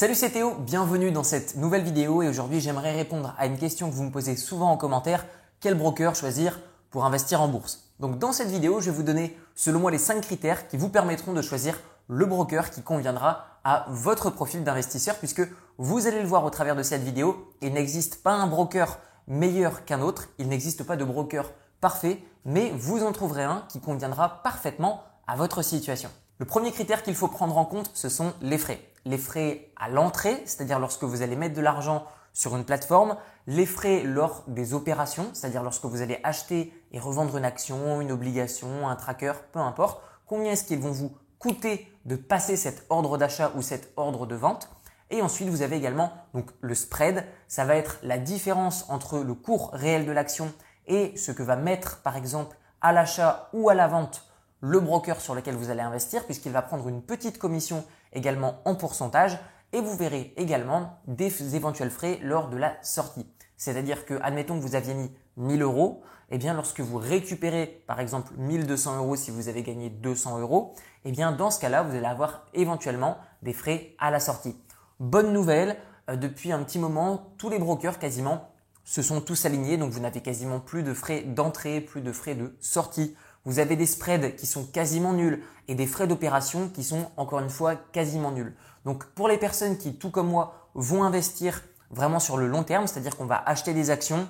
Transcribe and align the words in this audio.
Salut 0.00 0.14
c'est 0.14 0.30
Théo, 0.30 0.54
bienvenue 0.60 1.10
dans 1.10 1.24
cette 1.24 1.56
nouvelle 1.56 1.82
vidéo 1.82 2.22
et 2.22 2.28
aujourd'hui 2.28 2.60
j'aimerais 2.60 2.94
répondre 2.94 3.34
à 3.36 3.46
une 3.46 3.58
question 3.58 3.90
que 3.90 3.96
vous 3.96 4.04
me 4.04 4.12
posez 4.12 4.36
souvent 4.36 4.70
en 4.70 4.76
commentaire, 4.76 5.26
quel 5.58 5.74
broker 5.74 6.14
choisir 6.14 6.60
pour 6.90 7.04
investir 7.04 7.42
en 7.42 7.48
bourse? 7.48 7.90
Donc 7.98 8.16
dans 8.16 8.30
cette 8.30 8.46
vidéo 8.48 8.80
je 8.80 8.92
vais 8.92 8.96
vous 8.96 9.02
donner 9.02 9.36
selon 9.56 9.80
moi 9.80 9.90
les 9.90 9.98
5 9.98 10.20
critères 10.20 10.68
qui 10.68 10.76
vous 10.76 10.88
permettront 10.88 11.32
de 11.32 11.42
choisir 11.42 11.80
le 12.06 12.26
broker 12.26 12.70
qui 12.70 12.82
conviendra 12.82 13.46
à 13.64 13.86
votre 13.88 14.30
profil 14.30 14.62
d'investisseur 14.62 15.16
puisque 15.16 15.42
vous 15.78 16.06
allez 16.06 16.22
le 16.22 16.28
voir 16.28 16.44
au 16.44 16.50
travers 16.50 16.76
de 16.76 16.84
cette 16.84 17.02
vidéo, 17.02 17.50
il 17.60 17.72
n'existe 17.72 18.22
pas 18.22 18.34
un 18.34 18.46
broker 18.46 19.00
meilleur 19.26 19.84
qu'un 19.84 20.00
autre, 20.00 20.28
il 20.38 20.46
n'existe 20.46 20.84
pas 20.84 20.94
de 20.94 21.02
broker 21.02 21.50
parfait, 21.80 22.22
mais 22.44 22.70
vous 22.70 23.02
en 23.02 23.10
trouverez 23.10 23.42
un 23.42 23.64
qui 23.68 23.80
conviendra 23.80 24.44
parfaitement 24.44 25.02
à 25.28 25.36
votre 25.36 25.62
situation. 25.62 26.10
Le 26.38 26.46
premier 26.46 26.72
critère 26.72 27.02
qu'il 27.02 27.14
faut 27.14 27.28
prendre 27.28 27.56
en 27.58 27.64
compte, 27.64 27.90
ce 27.94 28.08
sont 28.08 28.32
les 28.40 28.58
frais. 28.58 28.80
Les 29.04 29.18
frais 29.18 29.70
à 29.76 29.88
l'entrée, 29.88 30.42
c'est-à-dire 30.46 30.78
lorsque 30.78 31.04
vous 31.04 31.22
allez 31.22 31.36
mettre 31.36 31.54
de 31.54 31.60
l'argent 31.60 32.04
sur 32.32 32.56
une 32.56 32.64
plateforme, 32.64 33.16
les 33.46 33.66
frais 33.66 34.02
lors 34.04 34.42
des 34.46 34.74
opérations, 34.74 35.28
c'est-à-dire 35.32 35.62
lorsque 35.62 35.84
vous 35.84 36.00
allez 36.00 36.18
acheter 36.24 36.72
et 36.92 36.98
revendre 36.98 37.36
une 37.36 37.44
action, 37.44 38.00
une 38.00 38.10
obligation, 38.10 38.88
un 38.88 38.96
tracker, 38.96 39.32
peu 39.52 39.58
importe, 39.58 40.00
combien 40.26 40.52
est-ce 40.52 40.64
qu'ils 40.64 40.80
vont 40.80 40.92
vous 40.92 41.12
coûter 41.38 41.92
de 42.04 42.16
passer 42.16 42.56
cet 42.56 42.86
ordre 42.88 43.18
d'achat 43.18 43.52
ou 43.54 43.62
cet 43.62 43.92
ordre 43.96 44.26
de 44.26 44.34
vente. 44.34 44.70
Et 45.10 45.22
ensuite, 45.22 45.48
vous 45.48 45.62
avez 45.62 45.76
également 45.76 46.12
donc 46.34 46.50
le 46.60 46.74
spread, 46.74 47.24
ça 47.48 47.64
va 47.64 47.76
être 47.76 47.98
la 48.02 48.18
différence 48.18 48.86
entre 48.88 49.18
le 49.18 49.34
cours 49.34 49.70
réel 49.72 50.06
de 50.06 50.12
l'action 50.12 50.52
et 50.86 51.16
ce 51.16 51.32
que 51.32 51.42
va 51.42 51.56
mettre 51.56 52.02
par 52.02 52.16
exemple 52.16 52.56
à 52.80 52.92
l'achat 52.92 53.48
ou 53.52 53.68
à 53.68 53.74
la 53.74 53.88
vente 53.88 54.27
le 54.60 54.80
broker 54.80 55.20
sur 55.20 55.34
lequel 55.34 55.54
vous 55.54 55.70
allez 55.70 55.80
investir 55.80 56.24
puisqu'il 56.24 56.52
va 56.52 56.62
prendre 56.62 56.88
une 56.88 57.02
petite 57.02 57.38
commission 57.38 57.84
également 58.12 58.60
en 58.64 58.74
pourcentage 58.74 59.38
et 59.72 59.80
vous 59.80 59.96
verrez 59.96 60.32
également 60.36 60.98
des 61.06 61.54
éventuels 61.54 61.90
frais 61.90 62.18
lors 62.22 62.48
de 62.48 62.56
la 62.56 62.76
sortie. 62.82 63.26
C'est-à-dire 63.56 64.06
que, 64.06 64.14
admettons 64.22 64.58
que 64.58 64.64
vous 64.64 64.76
aviez 64.76 64.94
mis 64.94 65.10
1000 65.36 65.62
euros, 65.62 66.02
eh 66.30 66.38
bien, 66.38 66.54
lorsque 66.54 66.80
vous 66.80 66.98
récupérez, 66.98 67.82
par 67.86 68.00
exemple, 68.00 68.32
1200 68.36 68.98
euros 68.98 69.16
si 69.16 69.30
vous 69.30 69.48
avez 69.48 69.62
gagné 69.62 69.90
200 69.90 70.40
euros, 70.40 70.74
eh 71.04 71.10
bien, 71.10 71.32
dans 71.32 71.50
ce 71.50 71.58
cas-là, 71.60 71.82
vous 71.82 71.96
allez 71.96 72.06
avoir 72.06 72.46
éventuellement 72.54 73.18
des 73.42 73.52
frais 73.52 73.94
à 73.98 74.10
la 74.10 74.20
sortie. 74.20 74.56
Bonne 75.00 75.32
nouvelle, 75.32 75.76
euh, 76.10 76.16
depuis 76.16 76.52
un 76.52 76.62
petit 76.62 76.78
moment, 76.78 77.32
tous 77.38 77.48
les 77.48 77.58
brokers 77.58 77.98
quasiment 77.98 78.50
se 78.84 79.02
sont 79.02 79.20
tous 79.20 79.44
alignés, 79.44 79.76
donc 79.76 79.90
vous 79.90 80.00
n'avez 80.00 80.20
quasiment 80.20 80.60
plus 80.60 80.82
de 80.82 80.94
frais 80.94 81.22
d'entrée, 81.22 81.80
plus 81.80 82.00
de 82.00 82.12
frais 82.12 82.34
de 82.34 82.56
sortie 82.60 83.16
vous 83.44 83.58
avez 83.58 83.76
des 83.76 83.86
spreads 83.86 84.36
qui 84.36 84.46
sont 84.46 84.64
quasiment 84.64 85.12
nuls 85.12 85.42
et 85.68 85.74
des 85.74 85.86
frais 85.86 86.06
d'opération 86.06 86.68
qui 86.68 86.84
sont 86.84 87.10
encore 87.16 87.40
une 87.40 87.50
fois 87.50 87.76
quasiment 87.76 88.30
nuls. 88.30 88.54
Donc 88.84 89.04
pour 89.04 89.28
les 89.28 89.38
personnes 89.38 89.78
qui, 89.78 89.94
tout 89.96 90.10
comme 90.10 90.28
moi, 90.28 90.68
vont 90.74 91.02
investir 91.02 91.62
vraiment 91.90 92.20
sur 92.20 92.36
le 92.36 92.46
long 92.46 92.64
terme, 92.64 92.86
c'est-à-dire 92.86 93.16
qu'on 93.16 93.26
va 93.26 93.42
acheter 93.46 93.74
des 93.74 93.90
actions, 93.90 94.28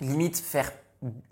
limite 0.00 0.38
faire 0.38 0.70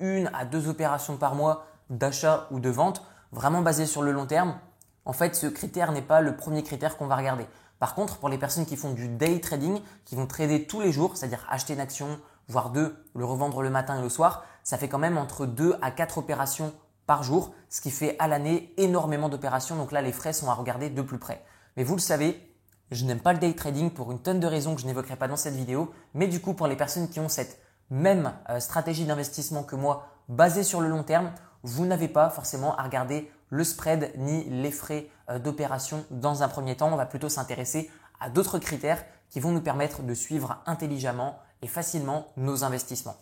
une 0.00 0.30
à 0.34 0.44
deux 0.44 0.68
opérations 0.68 1.16
par 1.16 1.34
mois 1.34 1.66
d'achat 1.90 2.46
ou 2.50 2.60
de 2.60 2.70
vente, 2.70 3.02
vraiment 3.32 3.62
basé 3.62 3.86
sur 3.86 4.02
le 4.02 4.12
long 4.12 4.26
terme, 4.26 4.58
en 5.04 5.12
fait 5.12 5.34
ce 5.34 5.46
critère 5.46 5.92
n'est 5.92 6.02
pas 6.02 6.20
le 6.20 6.36
premier 6.36 6.62
critère 6.62 6.96
qu'on 6.96 7.06
va 7.06 7.16
regarder. 7.16 7.46
Par 7.78 7.94
contre, 7.94 8.18
pour 8.18 8.28
les 8.28 8.38
personnes 8.38 8.66
qui 8.66 8.76
font 8.76 8.92
du 8.92 9.08
day 9.08 9.40
trading, 9.40 9.80
qui 10.04 10.16
vont 10.16 10.26
trader 10.26 10.66
tous 10.66 10.80
les 10.80 10.92
jours, 10.92 11.16
c'est-à-dire 11.16 11.46
acheter 11.48 11.74
une 11.74 11.80
action, 11.80 12.18
voire 12.48 12.70
deux, 12.70 12.96
le 13.14 13.24
revendre 13.24 13.62
le 13.62 13.70
matin 13.70 13.98
et 13.98 14.02
le 14.02 14.08
soir, 14.08 14.44
ça 14.64 14.78
fait 14.78 14.88
quand 14.88 14.98
même 14.98 15.16
entre 15.16 15.46
deux 15.46 15.76
à 15.80 15.90
quatre 15.90 16.18
opérations 16.18 16.72
par 17.08 17.22
jour, 17.22 17.54
ce 17.70 17.80
qui 17.80 17.90
fait 17.90 18.16
à 18.18 18.28
l'année 18.28 18.74
énormément 18.76 19.30
d'opérations. 19.30 19.76
Donc 19.76 19.92
là, 19.92 20.02
les 20.02 20.12
frais 20.12 20.34
sont 20.34 20.50
à 20.50 20.54
regarder 20.54 20.90
de 20.90 21.00
plus 21.00 21.18
près. 21.18 21.42
Mais 21.78 21.82
vous 21.82 21.94
le 21.94 22.02
savez, 22.02 22.54
je 22.90 23.06
n'aime 23.06 23.20
pas 23.20 23.32
le 23.32 23.38
day 23.38 23.54
trading 23.54 23.90
pour 23.90 24.12
une 24.12 24.20
tonne 24.20 24.40
de 24.40 24.46
raisons 24.46 24.74
que 24.74 24.82
je 24.82 24.86
n'évoquerai 24.86 25.16
pas 25.16 25.26
dans 25.26 25.36
cette 25.36 25.54
vidéo. 25.54 25.90
Mais 26.12 26.26
du 26.28 26.38
coup, 26.38 26.52
pour 26.52 26.66
les 26.66 26.76
personnes 26.76 27.08
qui 27.08 27.18
ont 27.18 27.30
cette 27.30 27.62
même 27.88 28.34
euh, 28.50 28.60
stratégie 28.60 29.06
d'investissement 29.06 29.62
que 29.62 29.74
moi, 29.74 30.06
basée 30.28 30.62
sur 30.62 30.82
le 30.82 30.88
long 30.88 31.02
terme, 31.02 31.32
vous 31.62 31.86
n'avez 31.86 32.08
pas 32.08 32.28
forcément 32.28 32.76
à 32.76 32.82
regarder 32.82 33.32
le 33.48 33.64
spread 33.64 34.12
ni 34.18 34.44
les 34.44 34.70
frais 34.70 35.08
euh, 35.30 35.38
d'opération 35.38 36.04
dans 36.10 36.42
un 36.42 36.48
premier 36.48 36.76
temps. 36.76 36.92
On 36.92 36.96
va 36.96 37.06
plutôt 37.06 37.30
s'intéresser 37.30 37.90
à 38.20 38.28
d'autres 38.28 38.58
critères 38.58 39.02
qui 39.30 39.40
vont 39.40 39.52
nous 39.52 39.62
permettre 39.62 40.02
de 40.02 40.12
suivre 40.12 40.62
intelligemment 40.66 41.38
et 41.62 41.68
facilement 41.68 42.26
nos 42.36 42.64
investissements. 42.64 43.16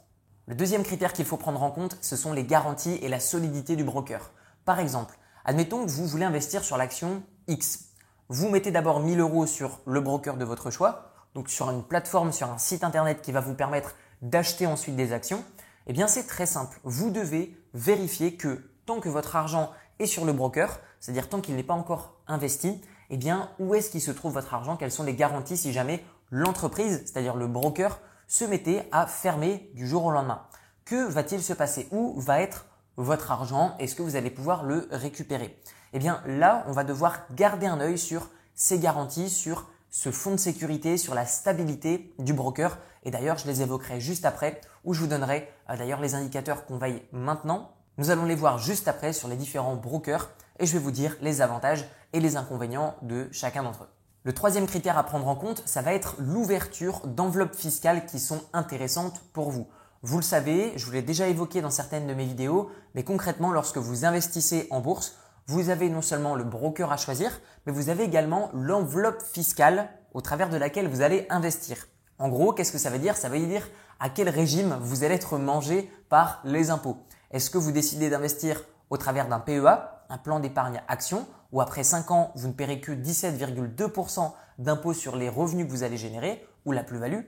Le 0.48 0.54
deuxième 0.54 0.84
critère 0.84 1.12
qu'il 1.12 1.24
faut 1.24 1.36
prendre 1.36 1.64
en 1.64 1.72
compte, 1.72 1.98
ce 2.00 2.14
sont 2.14 2.32
les 2.32 2.44
garanties 2.44 3.00
et 3.02 3.08
la 3.08 3.18
solidité 3.18 3.74
du 3.74 3.82
broker. 3.82 4.30
Par 4.64 4.78
exemple, 4.78 5.18
admettons 5.44 5.84
que 5.84 5.90
vous 5.90 6.06
voulez 6.06 6.24
investir 6.24 6.62
sur 6.62 6.76
l'action 6.76 7.24
X. 7.48 7.86
Vous 8.28 8.48
mettez 8.48 8.70
d'abord 8.70 9.00
1000 9.00 9.18
euros 9.18 9.46
sur 9.46 9.80
le 9.86 10.00
broker 10.00 10.36
de 10.36 10.44
votre 10.44 10.70
choix, 10.70 11.10
donc 11.34 11.48
sur 11.48 11.68
une 11.70 11.82
plateforme, 11.82 12.30
sur 12.30 12.48
un 12.48 12.58
site 12.58 12.84
internet 12.84 13.22
qui 13.22 13.32
va 13.32 13.40
vous 13.40 13.54
permettre 13.54 13.96
d'acheter 14.22 14.68
ensuite 14.68 14.94
des 14.94 15.12
actions. 15.12 15.42
Eh 15.88 15.92
bien, 15.92 16.06
c'est 16.06 16.28
très 16.28 16.46
simple. 16.46 16.78
Vous 16.84 17.10
devez 17.10 17.60
vérifier 17.74 18.36
que 18.36 18.70
tant 18.86 19.00
que 19.00 19.08
votre 19.08 19.34
argent 19.34 19.72
est 19.98 20.06
sur 20.06 20.24
le 20.24 20.32
broker, 20.32 20.78
c'est-à-dire 21.00 21.28
tant 21.28 21.40
qu'il 21.40 21.56
n'est 21.56 21.64
pas 21.64 21.74
encore 21.74 22.20
investi, 22.28 22.80
eh 23.10 23.16
bien, 23.16 23.50
où 23.58 23.74
est-ce 23.74 23.90
qu'il 23.90 24.00
se 24.00 24.12
trouve 24.12 24.34
votre 24.34 24.54
argent? 24.54 24.76
Quelles 24.76 24.92
sont 24.92 25.02
les 25.02 25.14
garanties 25.14 25.56
si 25.56 25.72
jamais 25.72 26.04
l'entreprise, 26.30 27.02
c'est-à-dire 27.04 27.34
le 27.34 27.48
broker, 27.48 27.98
se 28.26 28.44
mettait 28.44 28.88
à 28.92 29.06
fermer 29.06 29.70
du 29.74 29.86
jour 29.86 30.04
au 30.04 30.10
lendemain. 30.10 30.42
Que 30.84 31.06
va-t-il 31.08 31.42
se 31.42 31.52
passer? 31.52 31.88
Où 31.90 32.20
va 32.20 32.40
être 32.40 32.66
votre 32.96 33.32
argent? 33.32 33.74
Est-ce 33.78 33.94
que 33.94 34.02
vous 34.02 34.16
allez 34.16 34.30
pouvoir 34.30 34.64
le 34.64 34.88
récupérer? 34.90 35.60
Eh 35.92 35.98
bien 35.98 36.22
là, 36.26 36.64
on 36.68 36.72
va 36.72 36.84
devoir 36.84 37.20
garder 37.32 37.66
un 37.66 37.80
œil 37.80 37.98
sur 37.98 38.28
ces 38.54 38.78
garanties, 38.78 39.30
sur 39.30 39.66
ce 39.90 40.10
fonds 40.10 40.32
de 40.32 40.36
sécurité, 40.36 40.96
sur 40.96 41.14
la 41.14 41.26
stabilité 41.26 42.14
du 42.18 42.32
broker. 42.32 42.78
Et 43.04 43.10
d'ailleurs, 43.10 43.38
je 43.38 43.46
les 43.46 43.62
évoquerai 43.62 44.00
juste 44.00 44.24
après, 44.24 44.60
où 44.84 44.94
je 44.94 45.00
vous 45.00 45.06
donnerai 45.06 45.48
euh, 45.70 45.76
d'ailleurs 45.76 46.00
les 46.00 46.14
indicateurs 46.14 46.66
qu'on 46.66 46.78
veille 46.78 47.02
maintenant. 47.12 47.70
Nous 47.98 48.10
allons 48.10 48.24
les 48.24 48.34
voir 48.34 48.58
juste 48.58 48.88
après 48.88 49.12
sur 49.12 49.28
les 49.28 49.36
différents 49.36 49.76
brokers 49.76 50.28
et 50.58 50.66
je 50.66 50.72
vais 50.74 50.78
vous 50.78 50.90
dire 50.90 51.16
les 51.20 51.40
avantages 51.40 51.86
et 52.12 52.20
les 52.20 52.36
inconvénients 52.36 52.94
de 53.02 53.28
chacun 53.32 53.62
d'entre 53.62 53.84
eux. 53.84 53.95
Le 54.26 54.32
troisième 54.32 54.66
critère 54.66 54.98
à 54.98 55.04
prendre 55.04 55.28
en 55.28 55.36
compte, 55.36 55.62
ça 55.66 55.82
va 55.82 55.92
être 55.92 56.16
l'ouverture 56.18 57.06
d'enveloppes 57.06 57.54
fiscales 57.54 58.06
qui 58.06 58.18
sont 58.18 58.40
intéressantes 58.52 59.20
pour 59.32 59.52
vous. 59.52 59.68
Vous 60.02 60.16
le 60.16 60.24
savez, 60.24 60.72
je 60.74 60.84
vous 60.84 60.90
l'ai 60.90 61.00
déjà 61.02 61.28
évoqué 61.28 61.60
dans 61.60 61.70
certaines 61.70 62.08
de 62.08 62.12
mes 62.12 62.24
vidéos, 62.24 62.68
mais 62.96 63.04
concrètement, 63.04 63.52
lorsque 63.52 63.76
vous 63.76 64.04
investissez 64.04 64.66
en 64.70 64.80
bourse, 64.80 65.14
vous 65.46 65.70
avez 65.70 65.88
non 65.88 66.02
seulement 66.02 66.34
le 66.34 66.42
broker 66.42 66.90
à 66.90 66.96
choisir, 66.96 67.40
mais 67.66 67.72
vous 67.72 67.88
avez 67.88 68.02
également 68.02 68.50
l'enveloppe 68.52 69.22
fiscale 69.22 69.90
au 70.12 70.20
travers 70.20 70.50
de 70.50 70.56
laquelle 70.56 70.88
vous 70.88 71.02
allez 71.02 71.28
investir. 71.30 71.86
En 72.18 72.28
gros, 72.28 72.52
qu'est-ce 72.52 72.72
que 72.72 72.78
ça 72.78 72.90
veut 72.90 72.98
dire? 72.98 73.16
Ça 73.16 73.28
veut 73.28 73.38
dire 73.38 73.68
à 74.00 74.08
quel 74.08 74.28
régime 74.28 74.76
vous 74.80 75.04
allez 75.04 75.14
être 75.14 75.38
mangé 75.38 75.88
par 76.08 76.40
les 76.42 76.70
impôts. 76.70 76.96
Est-ce 77.30 77.48
que 77.48 77.58
vous 77.58 77.70
décidez 77.70 78.10
d'investir 78.10 78.64
au 78.90 78.96
travers 78.96 79.28
d'un 79.28 79.38
PEA, 79.38 80.02
un 80.08 80.18
plan 80.18 80.40
d'épargne 80.40 80.82
action, 80.88 81.28
ou 81.52 81.60
après 81.60 81.84
5 81.84 82.10
ans, 82.10 82.32
vous 82.34 82.48
ne 82.48 82.52
paierez 82.52 82.80
que 82.80 82.92
17,2% 82.92 84.32
d'impôt 84.58 84.92
sur 84.92 85.16
les 85.16 85.28
revenus 85.28 85.66
que 85.66 85.70
vous 85.70 85.82
allez 85.82 85.96
générer 85.96 86.46
ou 86.64 86.72
la 86.72 86.82
plus-value. 86.82 87.22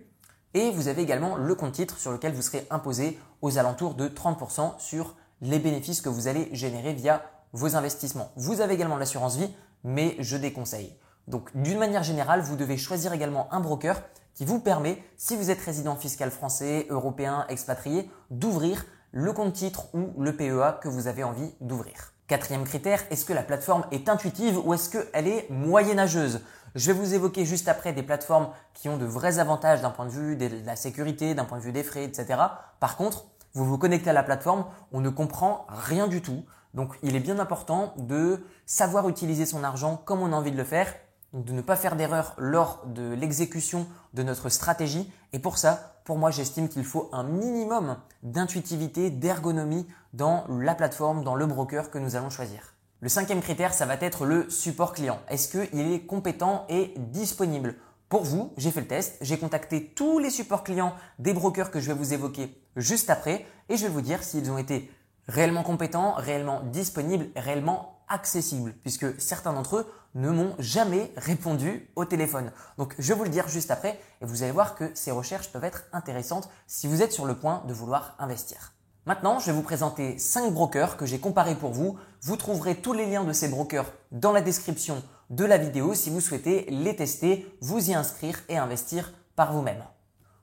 Et 0.54 0.70
vous 0.70 0.88
avez 0.88 1.02
également 1.02 1.36
le 1.36 1.54
compte 1.54 1.72
titre 1.72 1.98
sur 1.98 2.10
lequel 2.10 2.32
vous 2.32 2.42
serez 2.42 2.66
imposé 2.70 3.18
aux 3.42 3.58
alentours 3.58 3.94
de 3.94 4.08
30% 4.08 4.78
sur 4.78 5.16
les 5.40 5.58
bénéfices 5.58 6.00
que 6.00 6.08
vous 6.08 6.26
allez 6.26 6.48
générer 6.52 6.94
via 6.94 7.22
vos 7.52 7.76
investissements. 7.76 8.32
Vous 8.36 8.60
avez 8.60 8.74
également 8.74 8.96
l'assurance 8.96 9.36
vie, 9.36 9.54
mais 9.84 10.16
je 10.18 10.36
déconseille. 10.36 10.96
Donc 11.26 11.50
d'une 11.54 11.78
manière 11.78 12.02
générale, 12.02 12.40
vous 12.40 12.56
devez 12.56 12.76
choisir 12.76 13.12
également 13.12 13.52
un 13.52 13.60
broker 13.60 14.02
qui 14.34 14.44
vous 14.44 14.60
permet, 14.60 15.02
si 15.16 15.36
vous 15.36 15.50
êtes 15.50 15.60
résident 15.60 15.96
fiscal 15.96 16.30
français, 16.30 16.86
européen, 16.90 17.44
expatrié, 17.48 18.10
d'ouvrir 18.30 18.86
le 19.10 19.32
compte 19.32 19.52
titre 19.52 19.94
ou 19.94 20.20
le 20.20 20.36
PEA 20.36 20.78
que 20.80 20.88
vous 20.88 21.08
avez 21.08 21.24
envie 21.24 21.54
d'ouvrir. 21.60 22.14
Quatrième 22.28 22.64
critère, 22.64 23.00
est-ce 23.10 23.24
que 23.24 23.32
la 23.32 23.42
plateforme 23.42 23.86
est 23.90 24.10
intuitive 24.10 24.60
ou 24.62 24.74
est-ce 24.74 24.90
qu'elle 24.90 25.26
est 25.26 25.48
moyenâgeuse? 25.48 26.42
Je 26.74 26.92
vais 26.92 26.98
vous 26.98 27.14
évoquer 27.14 27.46
juste 27.46 27.68
après 27.68 27.94
des 27.94 28.02
plateformes 28.02 28.50
qui 28.74 28.90
ont 28.90 28.98
de 28.98 29.06
vrais 29.06 29.38
avantages 29.38 29.80
d'un 29.80 29.88
point 29.88 30.04
de 30.04 30.10
vue 30.10 30.36
de 30.36 30.50
la 30.66 30.76
sécurité, 30.76 31.34
d'un 31.34 31.46
point 31.46 31.56
de 31.56 31.62
vue 31.62 31.72
des 31.72 31.82
frais, 31.82 32.04
etc. 32.04 32.38
Par 32.80 32.98
contre, 32.98 33.24
vous 33.54 33.64
vous 33.64 33.78
connectez 33.78 34.10
à 34.10 34.12
la 34.12 34.22
plateforme, 34.22 34.66
on 34.92 35.00
ne 35.00 35.08
comprend 35.08 35.66
rien 35.70 36.06
du 36.06 36.20
tout. 36.20 36.44
Donc 36.74 36.98
il 37.02 37.16
est 37.16 37.20
bien 37.20 37.38
important 37.38 37.94
de 37.96 38.44
savoir 38.66 39.08
utiliser 39.08 39.46
son 39.46 39.64
argent 39.64 39.96
comme 40.04 40.20
on 40.20 40.34
a 40.34 40.36
envie 40.36 40.52
de 40.52 40.58
le 40.58 40.64
faire 40.64 40.92
de 41.32 41.52
ne 41.52 41.60
pas 41.60 41.76
faire 41.76 41.96
d'erreur 41.96 42.34
lors 42.38 42.82
de 42.86 43.12
l'exécution 43.12 43.86
de 44.14 44.22
notre 44.22 44.48
stratégie. 44.48 45.10
Et 45.32 45.38
pour 45.38 45.58
ça, 45.58 46.00
pour 46.04 46.16
moi, 46.16 46.30
j'estime 46.30 46.68
qu'il 46.68 46.84
faut 46.84 47.10
un 47.12 47.22
minimum 47.22 47.98
d'intuitivité, 48.22 49.10
d'ergonomie 49.10 49.86
dans 50.12 50.44
la 50.48 50.74
plateforme, 50.74 51.24
dans 51.24 51.34
le 51.34 51.46
broker 51.46 51.90
que 51.90 51.98
nous 51.98 52.16
allons 52.16 52.30
choisir. 52.30 52.74
Le 53.00 53.08
cinquième 53.08 53.40
critère, 53.40 53.74
ça 53.74 53.86
va 53.86 53.94
être 53.94 54.26
le 54.26 54.50
support 54.50 54.92
client. 54.92 55.20
Est-ce 55.28 55.48
qu'il 55.48 55.92
est 55.92 56.06
compétent 56.06 56.64
et 56.68 56.94
disponible? 56.96 57.76
Pour 58.08 58.24
vous, 58.24 58.52
j'ai 58.56 58.70
fait 58.70 58.80
le 58.80 58.86
test, 58.86 59.18
j'ai 59.20 59.38
contacté 59.38 59.92
tous 59.94 60.18
les 60.18 60.30
supports 60.30 60.64
clients 60.64 60.94
des 61.18 61.34
brokers 61.34 61.70
que 61.70 61.78
je 61.78 61.88
vais 61.88 61.98
vous 61.98 62.14
évoquer 62.14 62.60
juste 62.74 63.10
après 63.10 63.46
et 63.68 63.76
je 63.76 63.82
vais 63.82 63.92
vous 63.92 64.00
dire 64.00 64.24
s'ils 64.24 64.50
ont 64.50 64.58
été 64.58 64.90
réellement 65.28 65.62
compétents, 65.62 66.14
réellement 66.14 66.62
disponibles, 66.62 67.28
réellement 67.36 68.00
accessibles, 68.08 68.74
puisque 68.82 69.20
certains 69.20 69.52
d'entre 69.52 69.76
eux 69.76 69.92
ne 70.14 70.30
m'ont 70.30 70.54
jamais 70.58 71.12
répondu 71.16 71.90
au 71.96 72.06
téléphone. 72.06 72.50
Donc 72.78 72.94
je 72.98 73.12
vais 73.12 73.18
vous 73.18 73.24
le 73.24 73.30
dire 73.30 73.46
juste 73.46 73.70
après 73.70 74.00
et 74.22 74.24
vous 74.24 74.42
allez 74.42 74.52
voir 74.52 74.74
que 74.74 74.90
ces 74.94 75.10
recherches 75.10 75.52
peuvent 75.52 75.64
être 75.64 75.84
intéressantes 75.92 76.48
si 76.66 76.86
vous 76.86 77.02
êtes 77.02 77.12
sur 77.12 77.26
le 77.26 77.36
point 77.36 77.62
de 77.68 77.74
vouloir 77.74 78.16
investir. 78.18 78.72
Maintenant, 79.08 79.38
je 79.38 79.46
vais 79.46 79.52
vous 79.52 79.62
présenter 79.62 80.18
5 80.18 80.52
brokers 80.52 80.98
que 80.98 81.06
j'ai 81.06 81.18
comparés 81.18 81.54
pour 81.54 81.70
vous. 81.70 81.96
Vous 82.20 82.36
trouverez 82.36 82.74
tous 82.74 82.92
les 82.92 83.06
liens 83.06 83.24
de 83.24 83.32
ces 83.32 83.48
brokers 83.48 83.90
dans 84.12 84.32
la 84.32 84.42
description 84.42 85.02
de 85.30 85.46
la 85.46 85.56
vidéo 85.56 85.94
si 85.94 86.10
vous 86.10 86.20
souhaitez 86.20 86.66
les 86.68 86.94
tester, 86.94 87.50
vous 87.62 87.88
y 87.88 87.94
inscrire 87.94 88.38
et 88.50 88.58
investir 88.58 89.14
par 89.34 89.54
vous-même. 89.54 89.82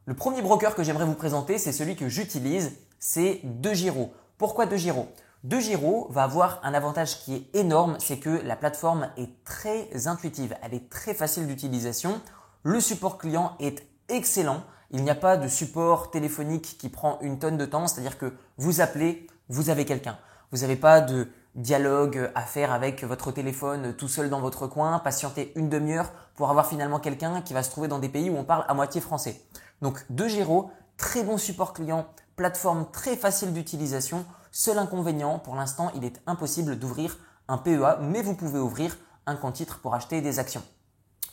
Le 0.05 0.15
premier 0.15 0.41
broker 0.41 0.73
que 0.73 0.81
j'aimerais 0.81 1.05
vous 1.05 1.13
présenter, 1.13 1.59
c'est 1.59 1.71
celui 1.71 1.95
que 1.95 2.09
j'utilise, 2.09 2.71
c'est 2.97 3.41
DeGiro. 3.43 4.11
Pourquoi 4.39 4.65
DeGiro? 4.65 5.09
DeGiro 5.43 6.07
va 6.09 6.23
avoir 6.23 6.59
un 6.63 6.73
avantage 6.73 7.19
qui 7.19 7.35
est 7.35 7.59
énorme, 7.59 7.97
c'est 7.99 8.17
que 8.17 8.41
la 8.43 8.55
plateforme 8.55 9.11
est 9.15 9.43
très 9.43 10.07
intuitive, 10.07 10.57
elle 10.63 10.73
est 10.73 10.89
très 10.89 11.13
facile 11.13 11.45
d'utilisation. 11.45 12.19
Le 12.63 12.79
support 12.79 13.19
client 13.19 13.55
est 13.59 13.85
excellent. 14.09 14.63
Il 14.91 15.03
n'y 15.03 15.09
a 15.09 15.15
pas 15.15 15.37
de 15.37 15.47
support 15.47 16.11
téléphonique 16.11 16.77
qui 16.77 16.89
prend 16.89 17.19
une 17.21 17.39
tonne 17.39 17.57
de 17.57 17.65
temps, 17.65 17.87
c'est-à-dire 17.87 18.17
que 18.17 18.33
vous 18.57 18.81
appelez, 18.81 19.27
vous 19.49 19.69
avez 19.69 19.85
quelqu'un. 19.85 20.17
Vous 20.51 20.59
n'avez 20.59 20.75
pas 20.75 21.01
de 21.01 21.27
dialogue 21.55 22.31
à 22.35 22.41
faire 22.41 22.71
avec 22.71 23.03
votre 23.03 23.31
téléphone 23.31 23.93
tout 23.93 24.07
seul 24.07 24.29
dans 24.29 24.41
votre 24.41 24.67
coin, 24.67 24.99
patienter 24.99 25.53
une 25.55 25.69
demi-heure 25.69 26.11
pour 26.35 26.49
avoir 26.49 26.67
finalement 26.67 26.99
quelqu'un 26.99 27.41
qui 27.41 27.53
va 27.53 27.63
se 27.63 27.71
trouver 27.71 27.87
dans 27.87 27.99
des 27.99 28.09
pays 28.09 28.29
où 28.29 28.37
on 28.37 28.43
parle 28.43 28.65
à 28.67 28.73
moitié 28.73 29.01
français. 29.01 29.41
Donc 29.81 30.05
de 30.09 30.27
Giro, 30.27 30.69
très 30.97 31.23
bon 31.23 31.37
support 31.37 31.73
client, 31.73 32.07
plateforme 32.35 32.85
très 32.91 33.15
facile 33.15 33.53
d'utilisation. 33.53 34.25
Seul 34.51 34.77
inconvénient, 34.77 35.39
pour 35.39 35.55
l'instant, 35.55 35.91
il 35.95 36.03
est 36.03 36.21
impossible 36.27 36.77
d'ouvrir 36.77 37.17
un 37.47 37.57
PEA, 37.57 37.99
mais 38.01 38.21
vous 38.21 38.35
pouvez 38.35 38.59
ouvrir 38.59 38.97
un 39.25 39.35
compte 39.35 39.55
titre 39.55 39.79
pour 39.79 39.95
acheter 39.95 40.21
des 40.21 40.39
actions. 40.39 40.63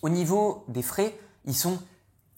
Au 0.02 0.08
niveau 0.08 0.64
des 0.69 0.82
frais, 0.82 1.19
ils 1.44 1.54
sont 1.54 1.78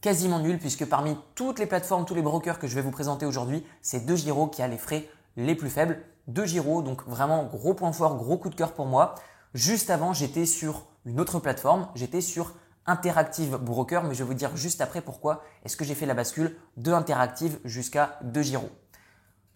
quasiment 0.04 0.38
nuls 0.38 0.58
puisque 0.58 0.84
parmi 0.84 1.16
toutes 1.34 1.58
les 1.58 1.64
plateformes, 1.64 2.04
tous 2.04 2.14
les 2.14 2.20
brokers 2.20 2.58
que 2.58 2.66
je 2.66 2.74
vais 2.74 2.82
vous 2.82 2.90
présenter 2.90 3.24
aujourd'hui, 3.24 3.64
c'est 3.80 4.04
De 4.04 4.14
Giro 4.14 4.48
qui 4.48 4.60
a 4.60 4.68
les 4.68 4.76
frais 4.76 5.08
les 5.38 5.54
plus 5.54 5.70
faibles. 5.70 5.98
De 6.28 6.44
Giro, 6.44 6.82
donc 6.82 7.08
vraiment 7.08 7.44
gros 7.44 7.72
point 7.72 7.90
fort, 7.90 8.16
gros 8.16 8.36
coup 8.36 8.50
de 8.50 8.54
cœur 8.54 8.72
pour 8.72 8.84
moi. 8.84 9.14
Juste 9.54 9.88
avant, 9.88 10.12
j'étais 10.12 10.44
sur 10.44 10.84
une 11.06 11.20
autre 11.20 11.38
plateforme, 11.38 11.88
j'étais 11.94 12.20
sur 12.20 12.52
Interactive 12.84 13.56
Broker, 13.56 14.04
mais 14.04 14.12
je 14.12 14.18
vais 14.18 14.28
vous 14.28 14.34
dire 14.34 14.54
juste 14.58 14.82
après 14.82 15.00
pourquoi 15.00 15.42
est-ce 15.64 15.74
que 15.74 15.86
j'ai 15.86 15.94
fait 15.94 16.04
la 16.04 16.12
bascule 16.12 16.54
de 16.76 16.92
Interactive 16.92 17.58
jusqu'à 17.64 18.18
De 18.20 18.42
Giro. 18.42 18.68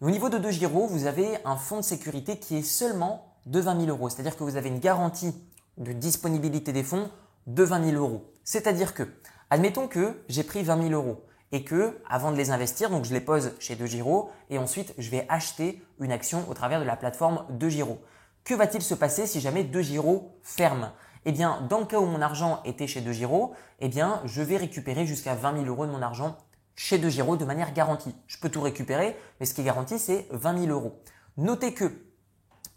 Au 0.01 0.09
niveau 0.09 0.29
de 0.29 0.39
De 0.39 0.49
Giro, 0.49 0.87
vous 0.87 1.05
avez 1.05 1.37
un 1.45 1.57
fonds 1.57 1.77
de 1.77 1.83
sécurité 1.83 2.39
qui 2.39 2.57
est 2.57 2.63
seulement 2.63 3.35
de 3.45 3.59
20 3.59 3.81
000 3.85 3.95
euros. 3.95 4.09
C'est-à-dire 4.09 4.35
que 4.35 4.43
vous 4.43 4.55
avez 4.55 4.69
une 4.69 4.79
garantie 4.79 5.31
de 5.77 5.93
disponibilité 5.93 6.73
des 6.73 6.83
fonds 6.83 7.11
de 7.45 7.61
20 7.61 7.91
000 7.91 8.03
euros. 8.03 8.33
C'est-à-dire 8.43 8.95
que, 8.95 9.03
admettons 9.49 9.87
que 9.87 10.21
j'ai 10.27 10.43
pris 10.43 10.63
20 10.63 10.89
000 10.89 10.93
euros 10.93 11.25
et 11.51 11.63
que, 11.63 11.99
avant 12.07 12.31
de 12.31 12.37
les 12.37 12.51
investir, 12.51 12.89
donc 12.89 13.05
je 13.05 13.13
les 13.13 13.21
pose 13.21 13.53
chez 13.59 13.75
De 13.75 13.85
Giro 13.85 14.29
et 14.49 14.57
ensuite 14.57 14.93
je 14.97 15.09
vais 15.09 15.25
acheter 15.29 15.83
une 15.99 16.11
action 16.11 16.47
au 16.49 16.53
travers 16.53 16.79
de 16.79 16.85
la 16.85 16.95
plateforme 16.95 17.45
De 17.49 17.69
Giro. 17.69 17.99
Que 18.43 18.53
va-t-il 18.53 18.83
se 18.83 18.93
passer 18.93 19.25
si 19.25 19.39
jamais 19.41 19.63
De 19.63 19.81
Giro 19.81 20.39
ferme? 20.43 20.91
Eh 21.25 21.31
bien, 21.31 21.65
dans 21.69 21.79
le 21.79 21.85
cas 21.85 21.99
où 21.99 22.05
mon 22.05 22.21
argent 22.21 22.61
était 22.63 22.87
chez 22.87 23.01
De 23.01 23.11
Giro, 23.11 23.53
eh 23.79 23.89
bien, 23.89 24.21
je 24.25 24.41
vais 24.41 24.57
récupérer 24.57 25.05
jusqu'à 25.05 25.35
20 25.35 25.63
000 25.63 25.65
euros 25.65 25.85
de 25.85 25.91
mon 25.91 26.01
argent 26.01 26.37
chez 26.75 26.97
De 26.97 27.09
Giro 27.09 27.35
de 27.35 27.43
manière 27.43 27.73
garantie. 27.73 28.15
Je 28.27 28.37
peux 28.37 28.49
tout 28.49 28.61
récupérer, 28.61 29.17
mais 29.39 29.45
ce 29.45 29.53
qui 29.53 29.61
est 29.61 29.65
garanti, 29.65 29.99
c'est 29.99 30.27
20 30.31 30.65
000 30.65 30.71
euros. 30.71 31.01
Notez 31.35 31.73
que 31.73 31.91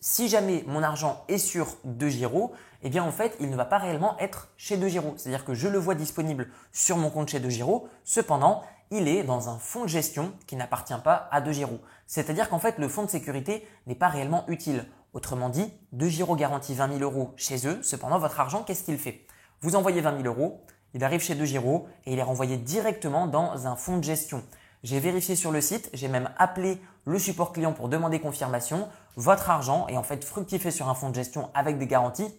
si 0.03 0.29
jamais 0.29 0.65
mon 0.67 0.83
argent 0.83 1.25
est 1.29 1.39
sur 1.39 1.77
De 1.85 2.09
Giro, 2.09 2.53
eh 2.83 2.91
bien 2.91 3.05
en 3.05 3.13
fait, 3.13 3.37
il 3.39 3.49
ne 3.49 3.57
va 3.57 3.65
pas 3.65 3.79
réellement 3.79 4.19
être 4.19 4.49
chez 4.57 4.77
De 4.77 4.89
Giro. 4.89 5.15
C'est-à-dire 5.17 5.45
que 5.45 5.55
je 5.55 5.69
le 5.69 5.79
vois 5.79 5.95
disponible 5.95 6.49
sur 6.73 6.97
mon 6.97 7.09
compte 7.09 7.29
chez 7.29 7.39
De 7.39 7.49
Giro. 7.49 7.89
Cependant, 8.03 8.63
il 8.91 9.07
est 9.07 9.23
dans 9.23 9.49
un 9.49 9.59
fonds 9.59 9.85
de 9.85 9.89
gestion 9.89 10.33
qui 10.49 10.57
n'appartient 10.57 10.93
pas 11.05 11.29
à 11.31 11.41
De 11.41 11.53
Giro. 11.53 11.79
C'est-à-dire 12.09 12.49
qu'en 12.49 12.59
fait, 12.59 12.79
le 12.79 12.89
fonds 12.89 13.05
de 13.05 13.11
sécurité 13.11 13.67
n'est 13.87 13.95
pas 13.95 14.09
réellement 14.09 14.45
utile. 14.49 14.87
Autrement 15.13 15.49
dit, 15.49 15.73
De 15.93 16.09
Giro 16.09 16.35
garantit 16.35 16.75
20 16.75 16.99
000 16.99 17.01
euros 17.01 17.33
chez 17.37 17.69
eux. 17.69 17.79
Cependant, 17.83 18.19
votre 18.19 18.41
argent, 18.41 18.65
qu'est-ce 18.65 18.83
qu'il 18.83 18.99
fait? 18.99 19.25
Vous 19.61 19.77
envoyez 19.77 20.01
20 20.01 20.21
000 20.21 20.25
euros, 20.25 20.65
il 20.95 21.05
arrive 21.05 21.21
chez 21.21 21.37
De 21.37 21.45
Giro 21.45 21.87
et 22.07 22.13
il 22.13 22.19
est 22.19 22.25
renvoyé 22.25 22.57
directement 22.57 23.29
dans 23.29 23.69
un 23.69 23.77
fonds 23.77 23.99
de 23.99 24.05
gestion. 24.05 24.43
J'ai 24.83 24.99
vérifié 24.99 25.37
sur 25.37 25.53
le 25.53 25.61
site, 25.61 25.91
j'ai 25.93 26.09
même 26.09 26.31
appelé 26.39 26.81
le 27.05 27.19
support 27.21 27.53
client 27.53 27.73
pour 27.73 27.89
demander 27.89 28.19
confirmation. 28.19 28.89
Votre 29.17 29.51
argent 29.51 29.87
est 29.89 29.97
en 29.97 30.03
fait 30.03 30.25
fructifié 30.25 30.71
sur 30.71 30.89
un 30.89 30.95
fonds 30.95 31.11
de 31.11 31.15
gestion 31.15 31.51
avec 31.55 31.79
des 31.79 31.87
garanties. 31.87 32.35